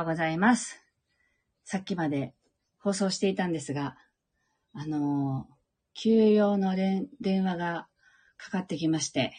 [0.00, 0.80] ようございます。
[1.64, 2.32] さっきまで
[2.78, 3.96] 放送していたんですが、
[4.72, 5.54] あのー
[5.92, 7.08] 休養の電
[7.44, 7.88] 話が
[8.38, 9.32] かかってきまして、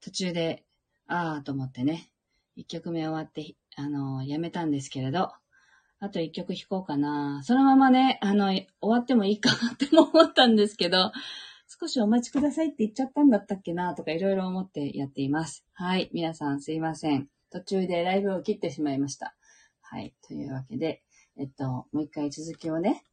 [0.00, 0.62] 途中で、
[1.08, 2.10] あーと思ってね、
[2.54, 5.32] 一曲目終わって、あのーやめたんですけれど、
[5.98, 7.42] あと一曲弾こうかな。
[7.42, 11.10] そのままね、あの、終わってもいいかなっても思ったんですけど、
[11.80, 15.64] 少しお待ちくださいって言っちゃったんだったっけなとかいろいろ思ってやっています。
[15.72, 16.10] はい。
[16.12, 17.28] 皆さんすいません。
[17.50, 19.34] 途中でライブを切ってしまいました。
[19.88, 20.14] はい。
[20.26, 21.02] というわけで、
[21.36, 23.04] えっと、もう一回続きをね、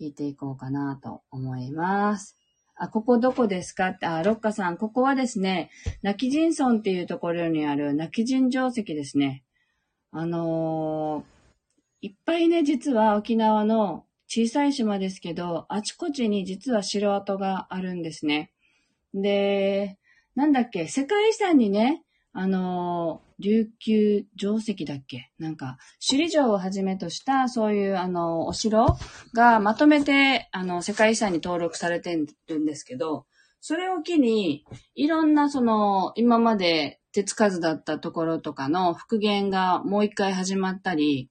[0.00, 2.36] 弾いていこうかなと思います。
[2.74, 3.88] あ、ここどこですか？
[3.88, 5.70] って、あ、ロッカさん、ここはですね、
[6.02, 9.44] 泣き人村っていうところにある泣き人城跡ですね。
[10.10, 11.32] あのー
[12.04, 18.50] いっぱいね、実は沖縄の小さい島ですけど、あちこちに実は城跡があるんですね。
[19.14, 19.98] で、
[20.34, 22.02] なんだっけ、世界遺産にね、
[22.34, 25.30] あの、琉球城石だっけ？
[25.38, 28.86] なんか、首里城をはじめとした、そういう、あの、お城
[29.34, 32.16] がまとめて、あの、世界遺産に登録されて
[32.48, 33.26] るんですけど、
[33.60, 41.30] それを機に、いろんな、その、今まで手つかずだったところとかの復元がもう一回始まったり、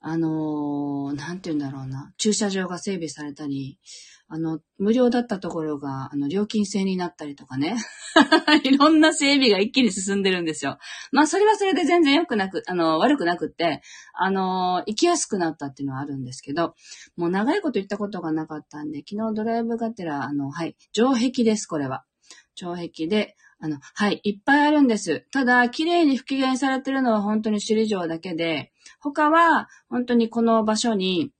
[0.00, 3.78] あのーなんて言うんだろうな、駐車場が整備されたり、
[4.30, 7.76] あの、無料だったところが、あの、料金制になったりとかね。
[8.62, 10.78] いろんな整備が一気に進んでるんですよ。
[11.12, 13.80] まあ、それはそれで全然良くなく、あの、悪くなくって、
[14.12, 16.74] あの、行きやすくなったっていうのはあるんですけど、
[17.16, 22.04] もう長いこと行ったことがなかったんで、昨日ドライブがてら、あの、はい、城壁です、これは。
[22.54, 25.26] 城壁で、あの、はい、いっぱいあるんです。
[25.32, 31.32] ただ、綺麗に復元されてるのは本当に首里城だけで、他は本当にこの場所に、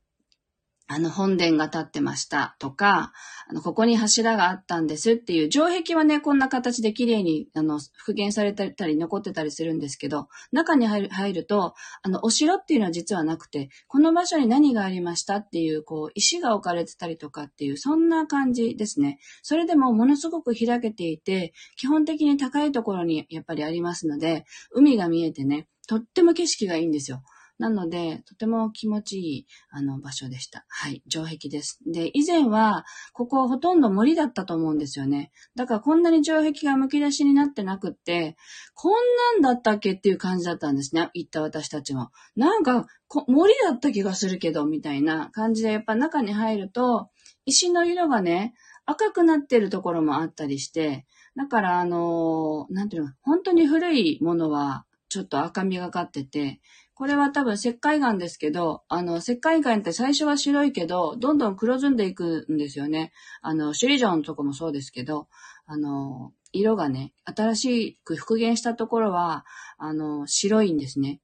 [0.91, 3.13] あの、本殿が立ってましたとか、
[3.47, 19.19] あの、ここに柱があったんですっていう、城壁はね、こんな形で綺麗に、あの、復元されたり、残ってたりするんですけど、中に入る入ると、あの、お城っていうのは実はなくて、この場所に何がありましたっていう、こう、石が置かれてたりとかっていう、そんな感じですね。
[19.43, 27.23] それでもものすごく開けていて、基本的に高いところにやっぱりありますので、海が見えてね、とっても景色がいいんですよ。
[27.59, 30.65] なので、とても気持ちいい、あの、場所でした。
[30.69, 31.81] はい、城壁です。
[31.87, 35.33] で、以前は、ここほとんど森だったと思うんですよね。
[35.57, 38.37] だからこんなに城壁がむき出しになってなくって、
[38.75, 38.93] こん
[39.35, 41.11] なんだったっけっていう感じだったんですね。
[41.15, 42.11] 行った私たちも。
[42.37, 42.87] なんか、
[43.27, 47.11] 森だった気がするけど、みたいな感じで、やっぱ中に入ると、
[47.45, 48.55] 石の色がね、
[48.87, 56.61] 赤くなってるところもあったりして、だから、あのなんていうの、本当に古いものは、ちょっと赤みがかってて、
[56.99, 63.13] これは多分石灰岩ですけど、あの、石灰岩って最初は白いけど、どんどん黒ずんでいくんですよね。
[63.41, 65.29] あの、首里城のとこもそうですけど、
[65.67, 71.21] あの、色がね、新しく復元したところは、あの、白いんですね。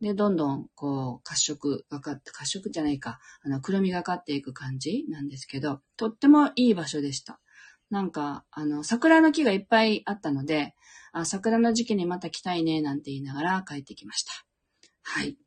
[0.00, 7.38] で、どんどん、こう、褐色がかって、褐色じゃないか、あの、黒みがかっていく感じなんですけど、とってもいい場所でした。
[7.90, 10.74] なんか、あの、桜の木がいっぱいあったので、
[11.12, 14.47] あ桜の時期にまた来たいね、なんて言いながら帰ってきました。
[15.10, 15.38] はい。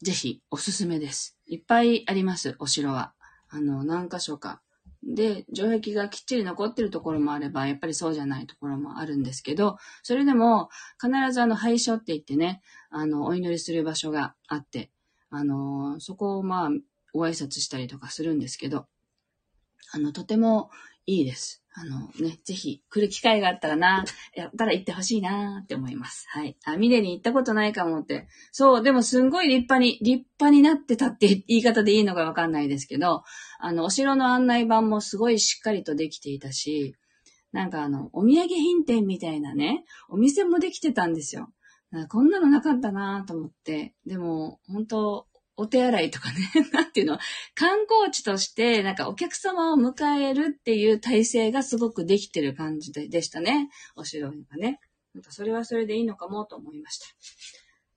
[0.00, 1.38] ぜひ、おすすめです。
[1.46, 3.12] いっぱいあります、お城は。
[3.50, 4.62] あの、何箇所か。
[5.02, 14.90] で、城壁がきっちり残ってるところもあれば、やっぱりそうじゃないところもあるんですけど、それでも、必ずあの、拝所って言ってね、あの、お祈りする場所があって、
[15.28, 16.70] あの、そこをまあ、
[17.12, 18.86] ご挨拶したりとかするんですけど、
[19.92, 20.70] あの、とても
[21.04, 21.62] いいです。
[21.76, 24.04] あのね、ぜひ来る機会があったらな、
[24.36, 26.24] やったら行ってほしいなって思います。
[26.28, 26.56] はい。
[26.64, 28.28] あ、ミレに行ったことないかもって。
[28.52, 33.24] そう、でもすんごい立派に、立派になってたって言い方でいいのかわかんないですけど、
[33.58, 36.94] あの、お城の案内板もすごいしっかりとできていたし、
[37.50, 41.48] なんかあの、お土産品店みたいなね、お店もできてたんですよ。
[41.96, 43.94] んこんなのなかったなと思って。
[44.06, 46.36] でも、本当お手洗いとかね、
[46.72, 47.18] なんていうの、
[47.54, 53.70] 観光地として、なんかお客様を迎えるっていう体制がすごくできてる感じででしたね。
[53.96, 54.80] お城がね。
[55.14, 57.06] なんかそれはそれでいいのかもと思いました。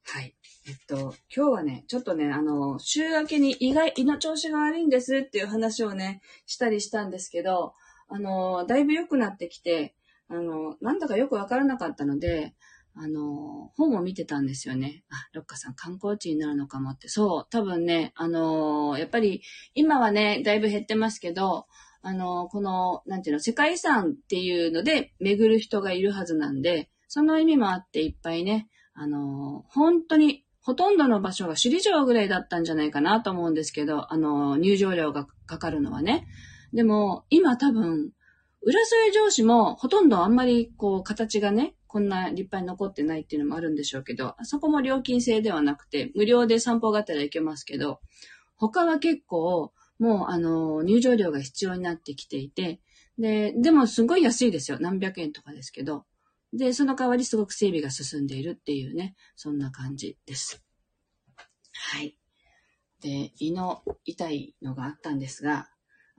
[0.09, 0.35] はい。
[0.67, 7.73] えっと、今日はね、ちょっとね、あの、週明けに意外、胃の調子が悪いんですっていう話をね、したりしたんですけど、
[8.07, 9.95] あの、だいぶ良くなってきて、
[10.29, 12.53] あの、なんだかよくわからなかったので、
[12.99, 15.03] あの、本を見てたんですよね。
[15.09, 17.09] あ、ロッカさん観光地になるのかもって。
[17.09, 19.43] そう、多分ね、あの、やっぱり
[19.75, 21.67] 今はね、だいぶ減ってますけど、
[22.01, 36.27] あの、この、なんていうの、世界遺産っていうので巡る人がいるはずなんで、その意味もあっていっぱいね、あの、本当に、ほとんどの場所が首里城ぐらいだったんじゃないかなと思うんですけど、あの、入場料がかかるのはね。
[36.73, 38.11] でも、今多分、
[38.63, 48.01] 浦添城址もほとんどあんまりこう形がね、こんな立派に残ってないっていうのもあるんでしょうけど、そこも料金制ではなくて、無料で散歩がてら行けますけど、
[48.55, 52.81] 他は結構、もう、あの、入場料が必要になってきていて、
[53.17, 54.77] で、でもすごい安いですよ。
[54.79, 56.05] 何百円とかですけど。
[56.53, 60.63] で、その代わりすごく整備が進んでいるっていうね、そんな感じです。
[61.73, 62.15] はい。
[63.01, 65.67] で、胃の痛いのがあったんですが、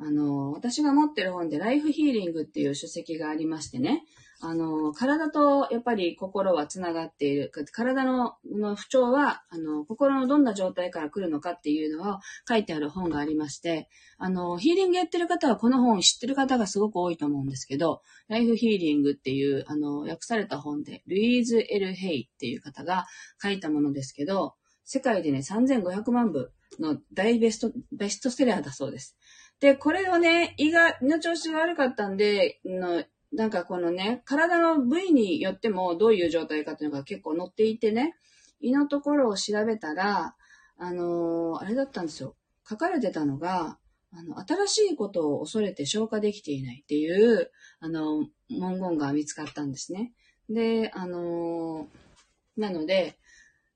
[0.01, 4.05] あの、私が持ってる本でライフヒーリングっていう書籍がありましてね、
[4.41, 7.51] あの、体とやっぱり心はつながっている。
[7.73, 23.07] 体のの不調は、あの、心のどんな状態から来るのかっていうのを書いてある本がありまして、あの、ヒーリングやってる方はこの本を知ってる方がすごく多いと思うんですけど、ライフヒーリングっていう、あの、訳された本で、ルイーズ・エル・ヘイっていう方が
[23.43, 24.55] 書いたものですけど、
[24.85, 29.17] 世界でね、3500万部の大ベスト、ベストセラーだそうです。
[29.61, 38.15] で、これをね、胃が、胃の調子が悪かったんで、のなんかこのね、体の部位によってもどういう状態かっていうのが結構載っていてね、
[38.61, 40.35] 胃のところを調べたら、
[40.79, 42.37] あのー、あれだったんですよ。
[42.69, 43.79] 書かれてたのが、
[44.13, 47.51] あの、新しいことを恐れて消化できていないっていう、
[47.81, 50.13] あの、文言が見つかったんですね。
[50.49, 53.19] で、あのー、なので、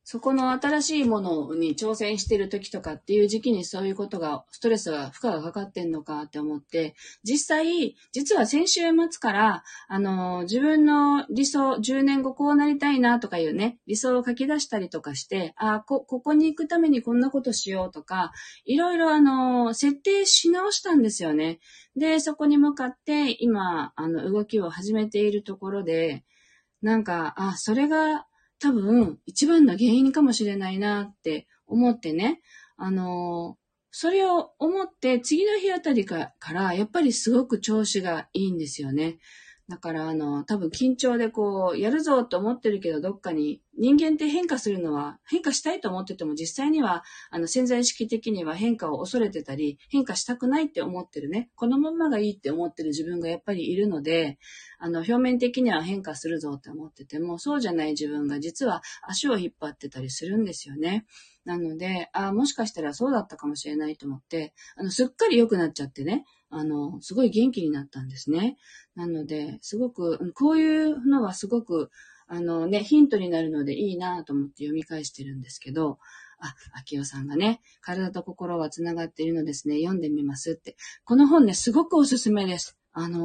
[0.04, 18.32] そこの新しいものに挑戦してる時とかっていう時期にそういうことが、ストレスが、負荷がかかってんのかって思って、実際、実は先週末から、あの、自分の理想、10年後こうなりたいなとかいうね、理想を書き出したりとかして、あ、こ、ここに行くためにこんなことしようとか、
[18.64, 21.60] いろいろあの、設定し直したんですよね。
[21.94, 26.24] で、そこに向かって今、あの、動きを始めているところで、
[26.80, 28.26] なんか、あ、それが
[28.62, 32.40] 多分一番の原因かもしれないなって思ってね、
[32.76, 33.56] あの
[33.90, 39.18] それを思って次の日あたりから、やっぱりすごく調子がいいんですよね。
[39.68, 54.38] だから、あの、多分緊張でこう、やるぞと思ってるけど、どっかに、人間って変化するのは、変化したいと思ってても、実際には、あの、潜在意識的には変化を恐れてたり、変化したくないって思ってるね、このままがいいって思ってる自分がやっぱりいるので、
[54.78, 61.06] あの、表面的には変化するぞって思ってても、そうじゃない自分が実は足を引っ張ってたりするんですよね。
[61.44, 68.58] なので、ああもしかしたらそうだったかもしれないと思って、あの、すっかり良くなっちゃってね、あの、すごい元気になったんですね。
[68.94, 71.90] なので、すごく、こういうのはすごく、
[72.28, 75.98] あのね、ヒントになるのでいいなと思って読み返してるんですけど、
[76.38, 80.76] あ、秋代さんがね、体と心は繋がっているのですね、読んでみますって。
[81.04, 82.76] この本ね、すごくおすすめです。
[82.92, 83.18] あの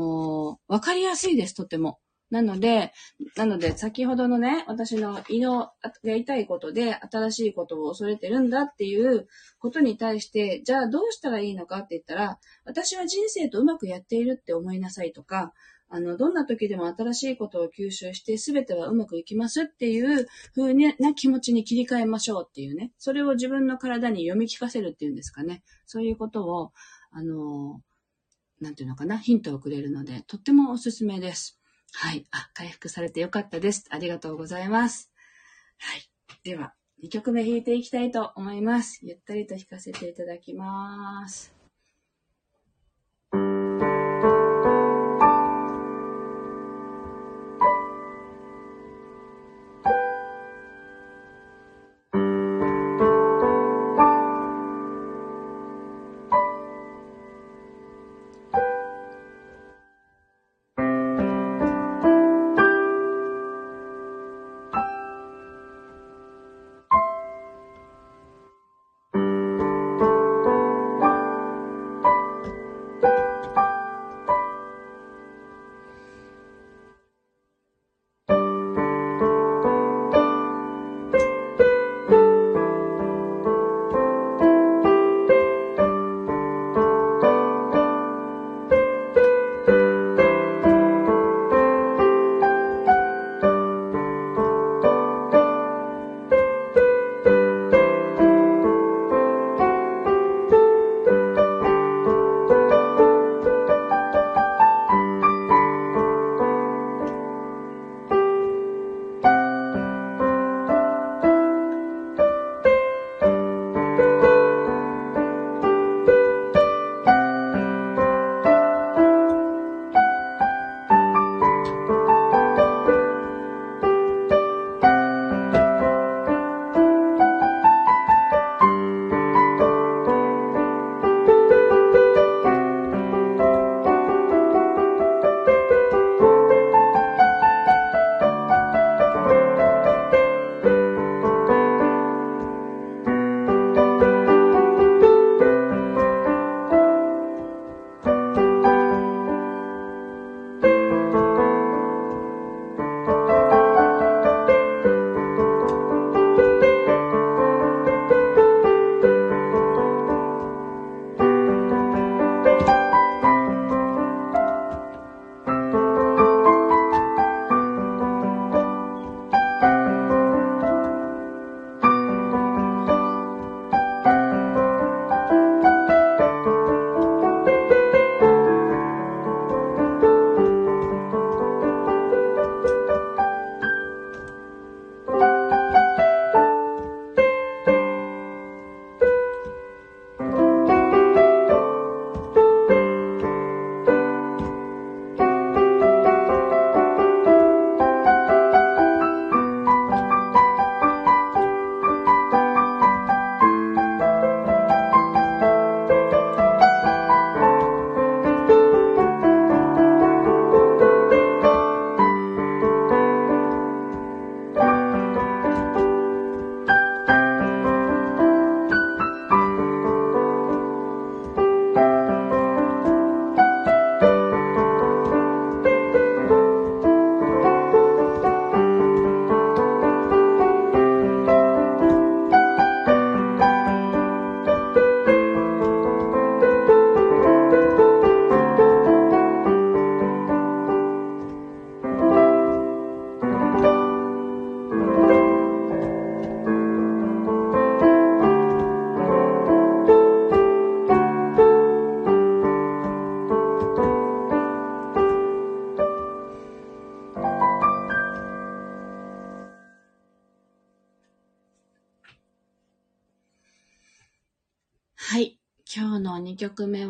[0.70, 2.00] ー、わかりやすいです、とても。
[2.30, 2.92] なので、
[3.36, 5.72] なので、先ほどのね、私の胃の
[6.04, 9.28] やりたいことで新しいことを恐れてるんだっていう
[9.60, 15.54] ことに対して、じゃあどうしたらいいのかって言ったら、私は人生とうまくやっているって思いなさいとか、
[15.90, 22.92] あの、どんな時でも新しいことを吸収して、全てはうまくいきますっていう風な気持ちに切り替えましょうっていうね。
[22.98, 25.64] それを自分の体に読み聞かせるっていうんですかね。
[25.86, 26.74] そういうことを、
[27.12, 27.82] あの、
[28.60, 31.57] なんていうのかな、ヒントをくれるので、とってもおすすめです。
[31.94, 32.26] はい。
[32.32, 33.86] あ、回復されてよかったです。
[33.90, 35.12] ありがとうございます。
[35.80, 36.10] はい。
[36.44, 36.74] では、
[37.04, 39.00] 2曲目弾いていきたいと思います。
[39.04, 41.57] ゆったりと弾かせていただきます。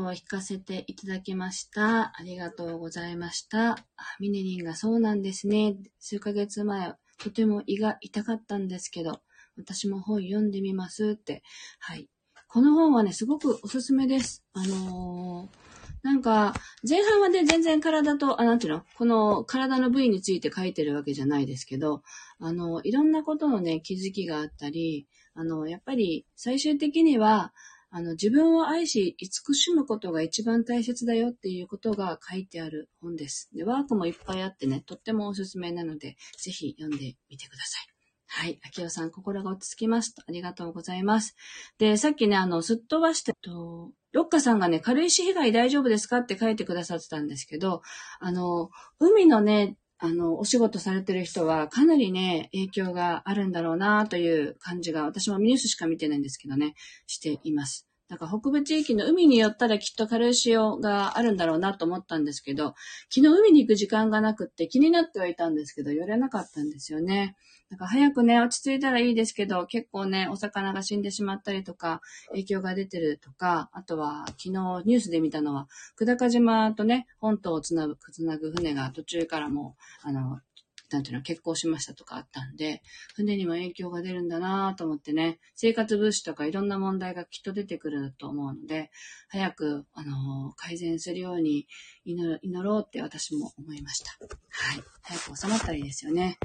[0.08, 2.18] を弾かせていただきました。
[2.18, 3.72] ありがとうございました。
[3.72, 3.78] あ
[4.20, 5.76] ミネリンがそうなんですね。
[6.00, 9.22] 数ヶ月前、とても胃が痛かったんですけど、
[9.58, 11.44] 私も本読んでみますって。
[11.80, 12.10] はい。
[12.48, 14.44] この本はね、すごくおすすめです。
[14.54, 15.68] あのー
[16.04, 16.54] なんか、
[16.88, 18.84] 前半はね、全然体と、あ、なんていうの？
[18.96, 22.02] この体の部位について書いてるわけじゃないですけど、
[22.40, 27.52] あの、いろんなことのね、気づきがあったり、あの、やっぱり最終的には、
[27.90, 33.50] あの、自分を愛し、慈しむことが一番大切だよっていうことが書いてある本です。
[33.54, 37.98] で、ワークもいっぱいあってね、とってもおすすめなので、ぜひ読んでみてください。
[38.30, 38.60] はい。
[38.64, 40.22] 秋代さん、心が落ち着きますと。
[40.28, 41.36] ありがとうございます。
[41.78, 47.82] で、さっきね、あの、すっ飛ばして、と、ロッカさんがね、軽石被害大丈夫ですかって書いてくださってたんですけど、
[48.20, 56.76] あの、海のね、あの、お仕事されてる人はかなりね、影響があるんだろうなという感じが、私もニュースしか見てないんですけどね、
[57.08, 57.88] しています。
[58.10, 62.74] なんか北部地域の海に寄ったらきっと軽石があるんだろうなと思ったんですけど、
[63.10, 67.36] 昨日海に行く時間がなくって気になってはいたんですけど、寄れなかったんですよね。
[67.70, 72.00] なんか早くね、落ち着いたらいいですけど、結構ね、お魚が死んでしまったりとか、
[72.30, 80.40] 影響が出てるとか、あとは昨日ニュースで見たのは、久高島とね、本島をつなぐ、つなぐ船が途中からもう、あの、
[80.90, 82.82] なんていうの、結婚しましたとかあったんで、
[83.16, 88.90] 船にも影響が出るんだなと思ってね、生活物資とかいろんな問題がきっと出てくると思うので、
[89.30, 91.68] 早く、あのー、改善するように
[92.06, 94.12] 祈ろうって私も思いました。
[94.50, 94.84] はい。
[95.02, 96.38] 早く収まったらいいですよね。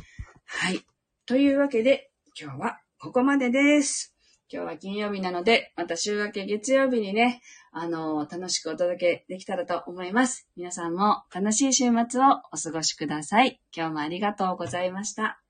[0.44, 0.80] はい。
[1.26, 4.11] というわけで、今日はここまでです。
[4.52, 7.40] 今日は金曜日なので、また週明け月曜日にね、
[7.72, 10.46] あの、楽しくお届けできたらと思います。
[10.56, 13.62] 皆さんも楽しい週末をお過ごしください。
[13.74, 15.41] 今日もありがとうございました。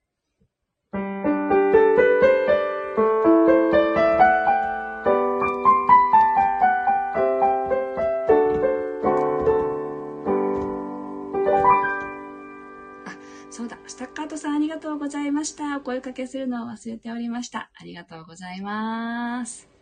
[14.37, 15.77] さんありがとうございました。
[15.77, 17.71] お声かけするのを忘れておりました。
[17.75, 19.72] ありがとうございます。